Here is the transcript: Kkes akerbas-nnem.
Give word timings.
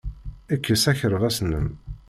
Kkes 0.57 0.83
akerbas-nnem. 0.91 1.67